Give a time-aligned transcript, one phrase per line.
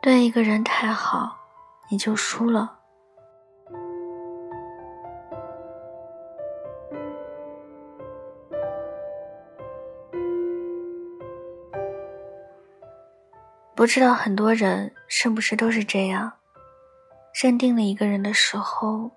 [0.00, 1.36] 对一个人太好，
[1.90, 2.76] 你就输了。
[13.74, 16.32] 不知道很多人是不是都是这样，
[17.42, 19.10] 认定了一个人的时候，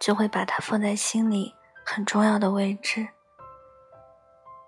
[0.00, 3.06] 就会把他放在心里很重要的位置，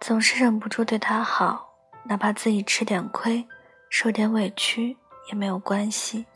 [0.00, 1.74] 总是忍不住对他好，
[2.04, 3.46] 哪怕自己吃点亏，
[3.88, 4.96] 受点委屈
[5.28, 6.26] 也没有关系。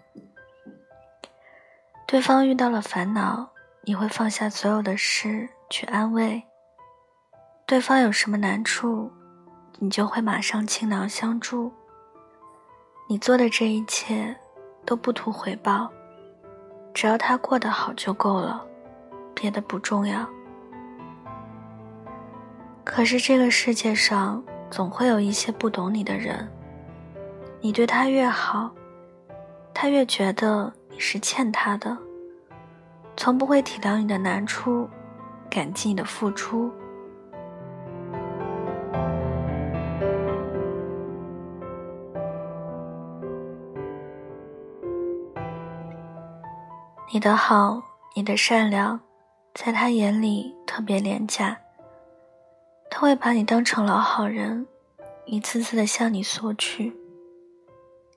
[2.07, 3.51] 对方遇到了烦恼，
[3.85, 6.43] 你会放下所有的事去安慰；
[7.67, 9.11] 对方有什么难处，
[9.79, 11.73] 你就会马上倾囊相助。
[13.09, 14.35] 你做的这一切
[14.85, 15.91] 都不图回报，
[16.95, 18.65] 只要他过得好就够了，
[19.35, 20.27] 别的不重要。
[22.85, 26.51] 可是这个世界上总会有一些不懂你的人，
[27.61, 28.71] 你对他越好，
[29.75, 31.99] 他越觉得你是欠他的，
[33.17, 34.89] 从不会体谅你的难处，
[35.51, 36.71] 感激你的付出。
[47.13, 47.83] 你的好，
[48.15, 49.01] 你的善良，
[49.53, 51.59] 在他眼里特别廉价。
[52.89, 54.67] 他会把你当成老好人，
[55.27, 57.02] 一次次的向你索取。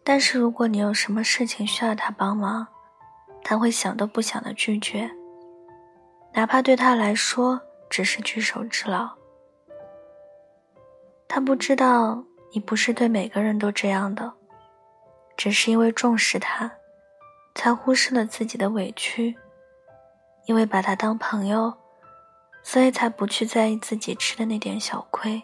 [0.05, 2.65] 但是如果你有什么事情需要他帮忙，
[3.43, 5.09] 他会想都不想的拒绝，
[6.31, 9.09] 哪怕对他来说只是举手之劳。
[11.27, 14.31] 他不知道你不是对每个人都这样的，
[15.35, 16.71] 只是因为重视他。
[17.57, 19.33] 才忽视了自己的委屈，
[20.45, 21.73] 因为把他当朋友，
[22.61, 25.41] 所以才不去在意自己吃的那点小亏。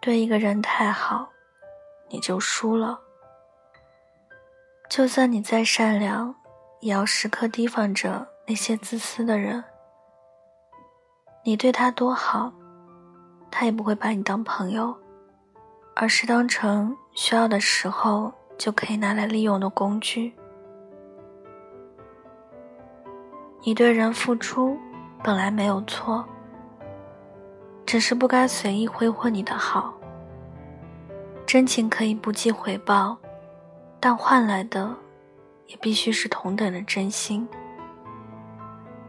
[0.00, 1.28] 对一个人太好，
[2.08, 3.00] 你就输了。
[4.88, 6.34] 就算你再善良，
[6.80, 9.62] 也要时刻提防着那些自私的人。
[11.44, 12.52] 你对他多好，
[13.50, 14.96] 他也不会把你当朋友，
[15.94, 18.32] 而是当成需要的时候。
[18.58, 20.34] 就可以拿来利用的工具。
[23.62, 24.78] 你对人付出
[25.22, 26.24] 本来没有错，
[27.84, 29.92] 只是不该随意挥霍你的好。
[31.46, 33.16] 真情可以不计回报，
[34.00, 34.92] 但换来的
[35.68, 37.48] 也必须是同等的真心。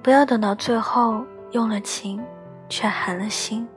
[0.04, 2.24] 不要等到最后用了情，
[2.70, 3.68] 却寒了心。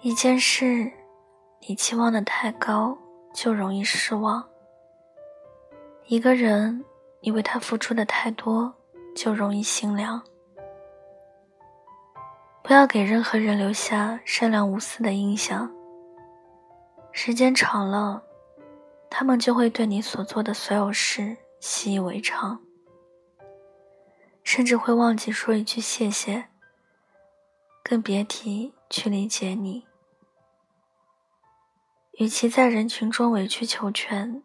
[0.00, 0.90] 一件事，
[1.68, 2.96] 你期望的太高，
[3.34, 4.42] 就容易失望；
[6.06, 6.84] 一个人，
[7.20, 8.74] 你为他付出的太多，
[9.14, 10.22] 就容易心凉。
[12.62, 15.70] 不要给任何人留下善良无私的印象。
[17.12, 18.22] 时间长了，
[19.10, 22.60] 他们就会对你所做的所有事习以为常，
[24.42, 26.46] 甚至会忘记说一句谢谢，
[27.82, 29.86] 更别提去理解你。
[32.18, 34.42] 与其在人群中委曲求全，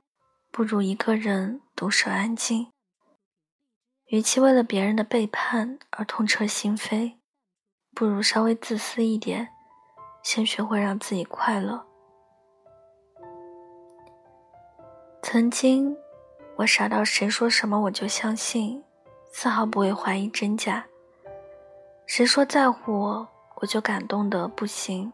[0.52, 2.72] 不如一个人独守安静。
[4.10, 7.14] 与其为了别人的背叛而痛彻心扉，
[7.94, 9.50] 不如稍微自私一点，
[10.24, 11.86] 先学会让自己快乐。
[15.22, 15.96] 曾经，
[16.56, 18.84] 我傻到谁说什么我就相信，
[19.32, 20.84] 丝毫不会怀疑真假。
[22.08, 23.28] 谁说在乎我，
[23.58, 25.14] 我就感动得不行，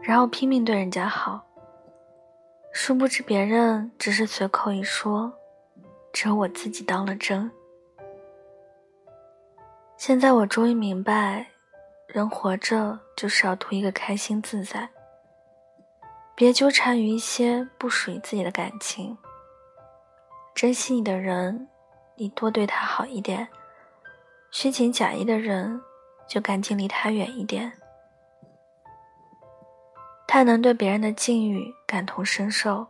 [0.00, 1.44] 然后拼命对人家好。
[2.72, 5.30] 殊不知，别人只是随口一说，
[6.14, 7.50] 只有我自己当了真。
[10.00, 11.46] 现在我终于明白，
[12.06, 14.88] 人活着就是要图一个开心自在，
[16.34, 19.14] 别纠缠于一些不属于自己的感情。
[20.54, 21.68] 珍惜你的人，
[22.16, 23.46] 你多对他好一点；
[24.50, 25.78] 虚情假意的人，
[26.26, 27.70] 就赶紧离他远一点。
[30.26, 32.86] 太能对别人的境遇感同身受，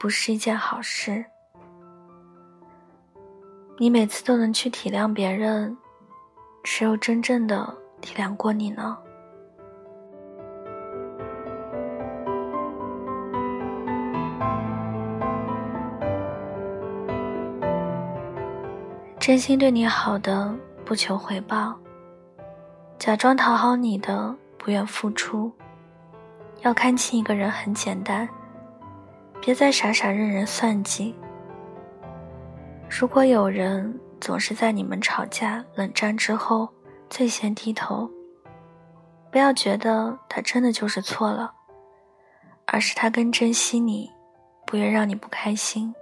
[0.00, 1.22] 不是一件好事。
[3.76, 5.76] 你每次都能去体谅别人，
[6.64, 8.96] 谁又真正的体谅过你呢？
[19.18, 21.78] 真心对你好的不求回报，
[22.98, 25.52] 假装讨好你的不愿付出。
[26.62, 28.28] 要看清一个人很简单，
[29.40, 31.14] 别再傻傻任人算计。
[32.88, 36.66] 如果有人总是在你们吵架、冷战之后
[37.10, 38.10] 最先低头。
[39.30, 41.52] 不要觉得他真的就是错了，
[42.64, 44.10] 而是他更珍惜你，
[44.64, 45.94] 不愿让你不开心。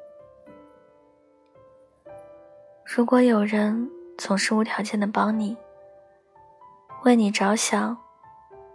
[2.84, 5.56] 如果有人总是无条件的帮你，
[7.02, 7.98] 为你着想，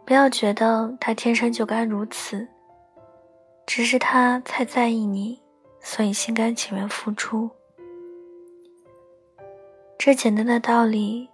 [0.05, 2.45] 不要觉得他天生就该如此，
[3.65, 5.41] 只是他太在意你，
[5.79, 7.49] 所以心甘情愿付出。
[10.07, 11.30] 这简单的道理，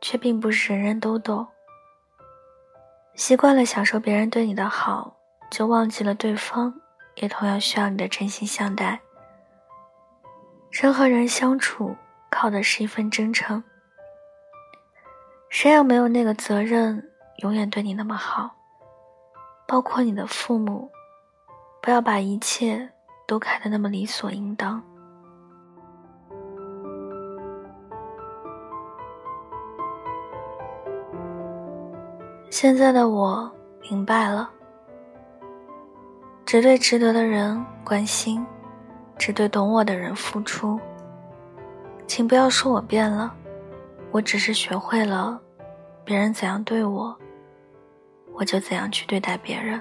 [0.00, 1.44] 却并不是人人都懂。
[3.16, 5.16] 习惯了享受别人对你的好，
[5.50, 6.72] 就忘记了对方
[7.16, 9.00] 也同样需要你的真心相待。
[10.70, 11.96] 人和人相处，
[12.30, 13.64] 靠的是一份真诚。
[15.48, 18.54] 谁也没有那个责任永远对你那么好，
[19.66, 20.88] 包括你的父母。
[21.82, 22.88] 不要把一切
[23.26, 24.80] 都看得那么理所应当。
[32.58, 34.48] 现在的我明白了，
[36.46, 38.42] 只对值得的人关心，
[39.18, 40.80] 只对懂我的人付出。
[42.06, 43.30] 请不要说我变了，
[44.10, 45.38] 我只是学会了，
[46.02, 47.14] 别人怎样对我，
[48.32, 49.78] 我就怎样去对待别人。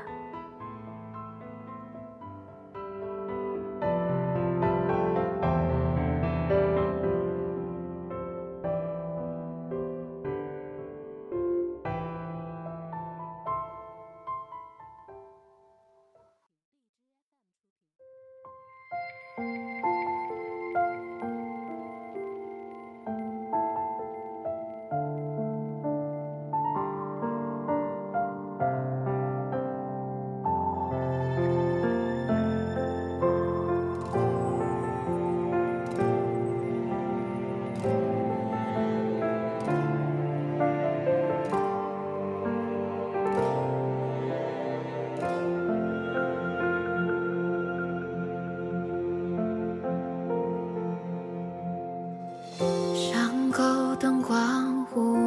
[54.05, 55.24] 灯光忽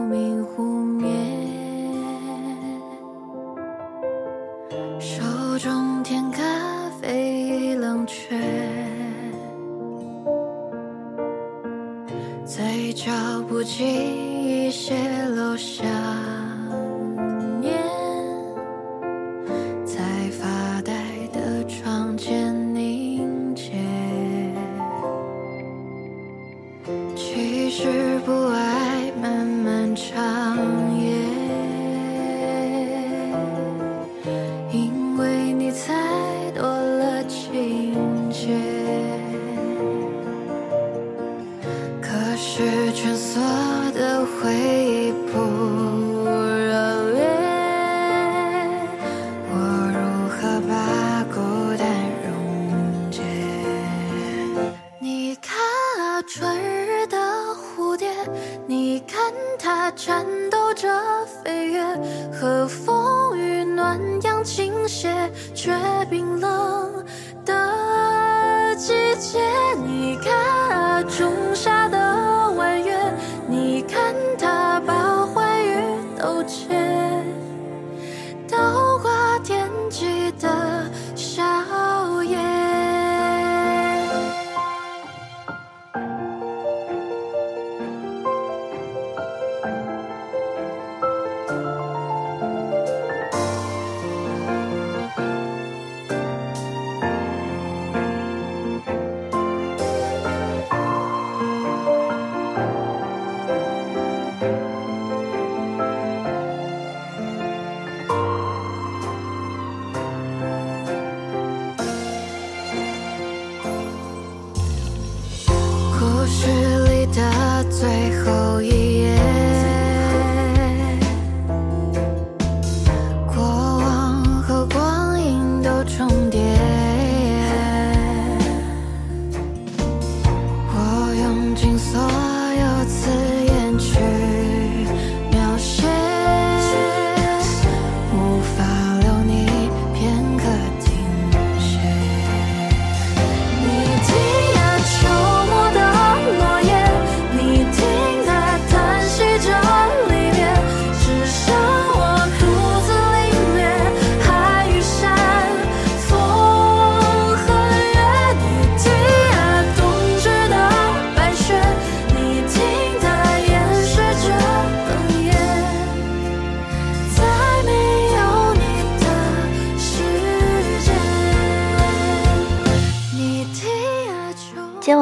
[42.59, 43.41] 是蜷缩
[43.93, 45.39] 的回忆不
[46.25, 47.23] 热烈，
[49.49, 49.55] 我
[49.95, 50.73] 如何把
[51.33, 51.39] 孤
[51.79, 51.87] 单
[52.27, 53.23] 溶解？
[54.99, 55.57] 你看
[56.01, 57.17] 啊，春日的
[57.55, 58.13] 蝴蝶，
[58.67, 60.89] 你看它颤抖着
[61.45, 61.81] 飞跃，
[62.33, 65.71] 和风雨暖阳倾斜，却
[66.11, 67.05] 冰冷
[67.45, 69.39] 的季节。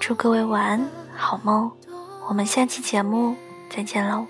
[0.00, 1.70] 祝各位晚安，好梦。
[2.26, 3.36] 我们下期节目
[3.68, 4.26] 再见喽。